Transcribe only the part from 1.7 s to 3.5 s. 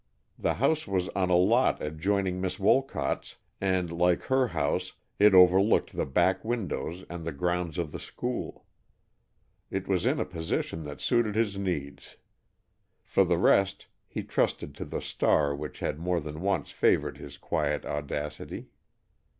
adjoining Miss Wolcott's